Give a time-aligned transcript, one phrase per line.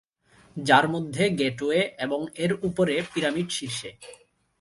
[0.57, 3.79] যার মধ্যে গেটওয়ে এবং এর উপরে পিরামিড শীর্ষ